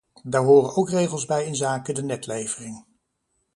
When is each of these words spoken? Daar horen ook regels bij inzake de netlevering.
Daar 0.23 0.43
horen 0.43 0.75
ook 0.75 0.89
regels 0.89 1.25
bij 1.25 1.45
inzake 1.45 1.93
de 1.93 2.03
netlevering. 2.03 2.85